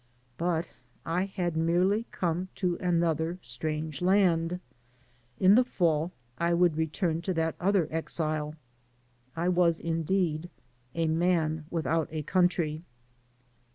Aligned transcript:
But 0.35 0.71
I 1.05 1.25
had 1.25 1.55
merely 1.55 2.07
come 2.09 2.47
to 2.55 2.75
another 2.77 3.37
strange 3.43 4.01
land. 4.01 4.59
In 5.39 5.53
the 5.53 5.63
fall 5.63 6.11
I 6.39 6.55
would 6.55 6.75
return 6.75 7.21
to 7.21 7.35
that 7.35 7.53
other 7.59 7.87
exile. 7.91 8.55
I 9.35 9.47
was, 9.47 9.79
indeed, 9.79 10.49
a 10.95 11.05
man 11.05 11.65
without 11.69 12.09
a 12.09 12.23
coimtry. 12.23 12.81